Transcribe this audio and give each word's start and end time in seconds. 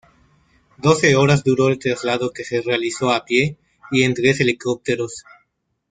Doce 0.77 1.15
horas 1.15 1.43
duro 1.43 1.67
el 1.67 1.77
traslado 1.77 2.31
que 2.33 2.43
se 2.43 2.61
realizó 2.63 3.11
a 3.11 3.23
pie 3.23 3.59
y 3.91 4.01
en 4.01 4.15
tres 4.15 4.39
helicópteros. 4.39 5.23